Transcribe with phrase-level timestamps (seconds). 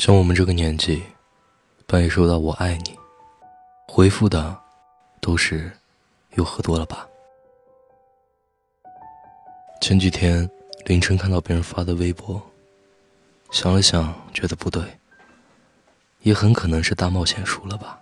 [0.00, 1.02] 像我们这个年纪，
[1.86, 2.98] 半夜收到“我爱你”，
[3.86, 4.58] 回复的
[5.20, 5.70] 都是
[6.36, 7.06] “又喝多了吧”。
[9.82, 10.48] 前几天
[10.86, 12.40] 凌晨看到别人发的微博，
[13.50, 14.82] 想了想，觉得不对，
[16.20, 18.00] 也很可能是大冒险输了吧。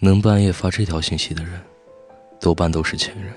[0.00, 1.62] 能半夜发这条信息的人，
[2.40, 3.36] 多半都是前任，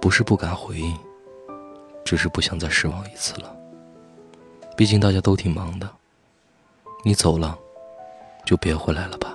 [0.00, 0.98] 不是不敢回应，
[2.04, 3.55] 只是不想再失望一次了。
[4.76, 5.88] 毕竟大家都挺忙的，
[7.02, 7.58] 你走了，
[8.44, 9.34] 就别回来了吧。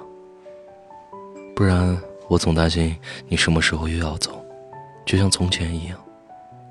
[1.55, 2.95] 不然我总担心
[3.27, 4.45] 你什么时候又要走，
[5.03, 5.97] 就像从前一样，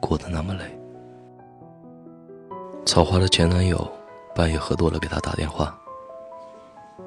[0.00, 0.64] 过得那么累。
[2.86, 3.86] 草花的前男友
[4.34, 5.76] 半夜喝多了给她打电话，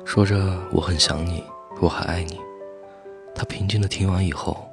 [0.03, 1.43] 说着我很想你，
[1.79, 2.39] 我还爱你。
[3.33, 4.69] 他平静的听完以后，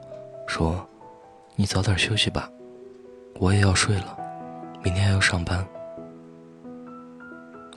[0.46, 0.86] 说
[1.56, 2.50] ：“你早点休息吧，
[3.36, 4.18] 我也要睡了，
[4.82, 5.64] 明天还要上班。”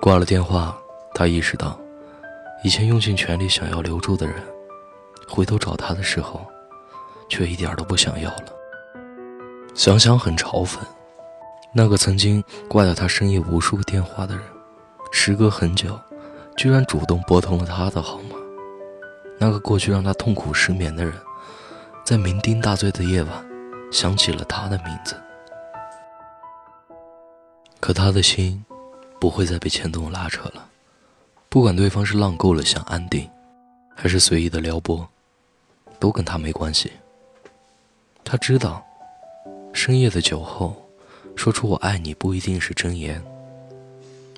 [0.04, 0.78] 挂了电话，
[1.14, 1.80] 他意识到，
[2.62, 4.36] 以前用尽全力想要留住的人，
[5.30, 6.46] 回头找他的时候，
[7.30, 8.48] 却一点都不想要了。
[9.74, 10.80] 想想很嘲讽，
[11.74, 14.44] 那个曾经挂掉他深夜无数个电话的人，
[15.14, 15.98] 时隔很久，
[16.58, 18.36] 居然主动拨通了他的号码。
[19.40, 21.14] 那个过去让他痛苦失眠的人，
[22.04, 23.46] 在酩酊大醉的夜晚，
[23.90, 25.16] 想起了他的名字。
[27.80, 28.62] 可他的心。
[29.24, 30.68] 不会再被牵动拉扯了，
[31.48, 33.26] 不管对方是浪够了想安定，
[33.96, 35.08] 还是随意的撩拨，
[35.98, 36.92] 都跟他没关系。
[38.26, 38.86] 他知道，
[39.72, 40.76] 深夜的酒后，
[41.38, 43.24] 说出“我爱你”不一定是真言，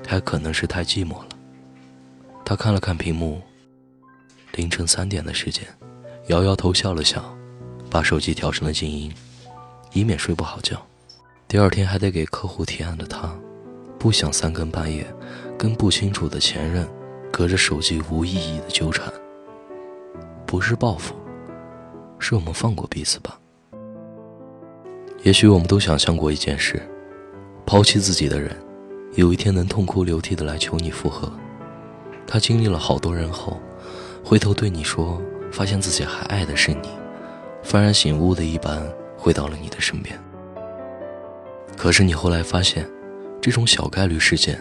[0.08, 1.30] 还可能是太寂寞了。
[2.45, 3.42] 他看了看屏幕，
[4.53, 5.66] 凌晨三点的时间，
[6.27, 7.36] 摇摇头笑了笑，
[7.89, 9.11] 把手机调成了静音，
[9.94, 10.80] 以免睡不好觉。
[11.47, 13.36] 第二天还得给客户提案的他。
[14.06, 15.03] 不想三更半夜
[15.58, 16.88] 跟不清楚的前任
[17.31, 19.11] 隔着手机无意义的纠缠。
[20.45, 21.16] 不是报复，
[22.20, 23.39] 是我们放过彼此吧。
[25.23, 26.80] 也许我们都想象过一件事：
[27.65, 28.55] 抛弃自己的人，
[29.15, 31.27] 有一天能痛哭流涕的来求你复合。
[32.27, 33.60] 他经历了好多人后，
[34.23, 35.20] 回头对你说，
[35.52, 36.89] 发现自己还爱的是你，
[37.64, 40.15] 幡然醒悟的一般回到了你的身边。
[41.76, 42.88] 可是你后来发现。
[43.45, 44.60] 这种小概率事件，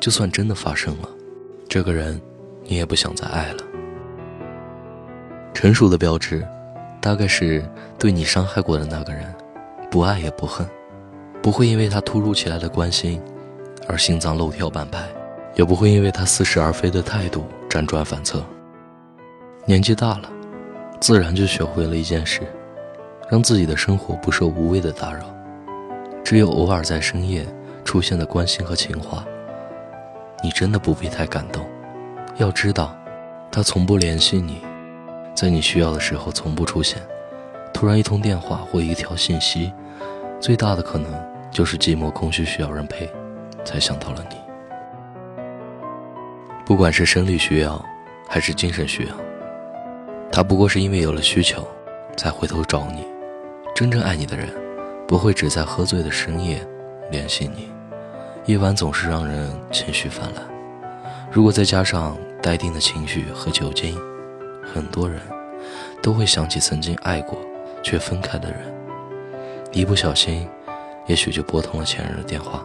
[0.00, 1.08] 就算真的发生了，
[1.68, 2.20] 这个人，
[2.64, 3.62] 你也不想再爱了。
[5.54, 6.44] 成熟的标志，
[7.00, 7.64] 大概是
[7.96, 9.32] 对你伤害过的那个人，
[9.88, 10.66] 不爱也不恨，
[11.40, 13.22] 不会因为他突如其来的关心，
[13.86, 15.06] 而心脏漏跳半拍，
[15.54, 18.44] 也不会因为他似是而非的态度辗转反侧。
[19.64, 20.28] 年纪大了，
[21.00, 22.40] 自然就学会了一件事，
[23.30, 25.24] 让自己的生活不受无谓的打扰，
[26.24, 27.46] 只有偶尔在深夜。
[27.84, 29.24] 出现的关心和情话，
[30.42, 31.64] 你真的不必太感动。
[32.36, 32.96] 要知道，
[33.52, 34.60] 他从不联系你，
[35.34, 37.00] 在你需要的时候从不出现。
[37.72, 39.72] 突然一通电话或一条信息，
[40.40, 41.12] 最大的可能
[41.50, 43.08] 就是寂寞空虚需要人陪，
[43.64, 44.36] 才想到了你。
[46.64, 47.84] 不管是生理需要，
[48.28, 49.14] 还是精神需要，
[50.32, 51.66] 他不过是因为有了需求，
[52.16, 53.04] 才回头找你。
[53.74, 54.48] 真正爱你的人，
[55.06, 56.64] 不会只在喝醉的深夜
[57.10, 57.73] 联系你。
[58.46, 60.44] 夜晚总是让人情绪泛滥，
[61.32, 63.98] 如果再加上待定的情绪和酒精，
[64.62, 65.18] 很多人
[66.02, 67.38] 都会想起曾经爱过
[67.82, 68.58] 却分开的人，
[69.72, 70.46] 一不小心，
[71.06, 72.62] 也许就拨通了前任的电话。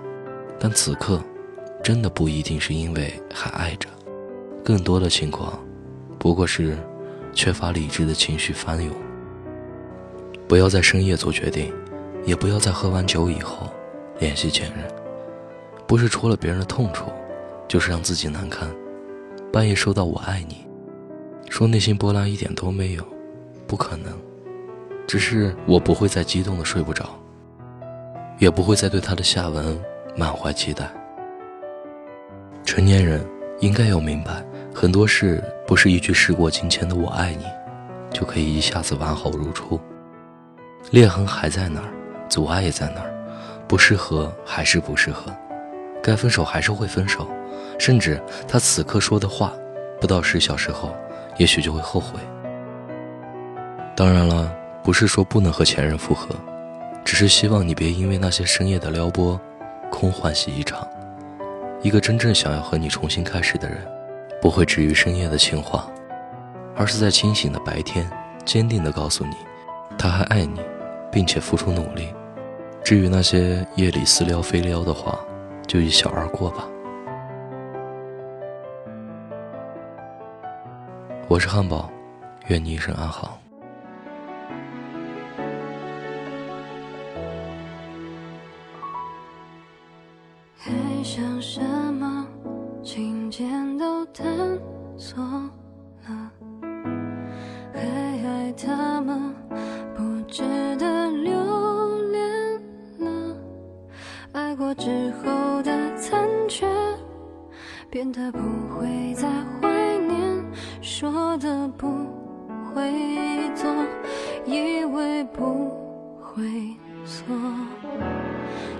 [0.59, 1.21] 但此刻，
[1.81, 3.87] 真的不一定是因为还爱着，
[4.61, 5.57] 更多的情况，
[6.17, 6.77] 不过是
[7.33, 8.93] 缺乏理智的情绪翻涌。
[10.45, 11.73] 不要在深夜做决定，
[12.25, 13.69] 也不要在喝完酒以后
[14.19, 14.98] 联系前任。
[15.89, 17.05] 不是戳了别人的痛处，
[17.67, 18.69] 就是让自己难堪。
[19.51, 20.63] 半夜收到“我爱你”，
[21.49, 23.03] 说内心波澜一点都没有，
[23.65, 24.13] 不可能。
[25.07, 27.09] 只是我不会再激动的睡不着，
[28.37, 29.75] 也不会再对他的下文
[30.15, 30.87] 满怀期待。
[32.63, 33.25] 成年人
[33.59, 37.45] 应该要明白，很多事不是一句事过境迁的“我爱你”，
[38.13, 39.79] 就可以一下子完好如初。
[40.91, 41.91] 裂痕还在那儿，
[42.29, 43.11] 阻碍也在那儿，
[43.67, 45.33] 不适合还是不适合。
[46.01, 47.27] 该分手还是会分手，
[47.77, 49.53] 甚至他此刻说的话，
[49.99, 50.95] 不到十小时后，
[51.37, 52.19] 也许就会后悔。
[53.95, 54.53] 当然了，
[54.83, 56.33] 不是说不能和前任复合，
[57.03, 59.39] 只是希望你别因为那些深夜的撩拨，
[59.91, 60.87] 空欢喜一场。
[61.81, 63.77] 一个真正想要和你重新开始的人，
[64.41, 65.89] 不会止于深夜的情话，
[66.75, 68.09] 而是在清醒的白天，
[68.45, 69.35] 坚定地告诉你，
[69.97, 70.61] 他还爱你，
[71.11, 72.13] 并且付出努力。
[72.83, 75.19] 至于那些夜里似撩非撩的话，
[75.69, 76.67] 就一笑而过吧。
[81.27, 81.87] 我是汉堡
[82.47, 83.39] 愿你一生安好。
[90.57, 90.71] 还
[91.03, 91.61] 想什
[91.93, 92.27] 么
[92.81, 94.25] 情节都探
[94.97, 96.31] 索了。
[97.71, 99.35] 还爱他吗
[99.95, 100.41] 不值
[100.77, 100.98] 得
[107.99, 109.27] 变得不会再
[109.59, 109.67] 怀
[110.07, 110.17] 念，
[110.81, 111.89] 说的不
[112.73, 112.89] 会
[113.53, 113.69] 做，
[114.45, 115.69] 以为不
[116.21, 116.45] 会
[117.03, 117.35] 错。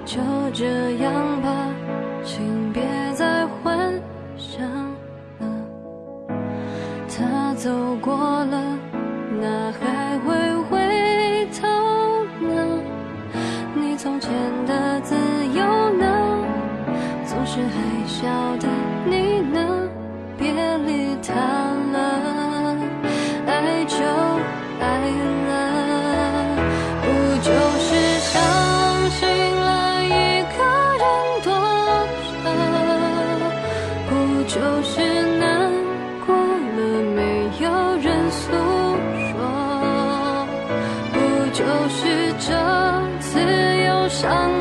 [0.05, 0.21] 就
[0.53, 0.63] 这
[0.99, 1.67] 样吧，
[2.23, 2.81] 请别
[3.13, 3.93] 再幻
[4.37, 4.65] 想
[5.39, 5.67] 了。
[7.09, 7.69] 他走
[8.01, 8.79] 过了，
[9.41, 10.33] 哪还会
[10.69, 11.67] 回头
[12.39, 12.79] 呢？
[13.75, 14.31] 你从前
[14.65, 15.13] 的自
[15.53, 16.05] 由呢？
[17.25, 17.88] 总是还
[44.21, 44.58] 伤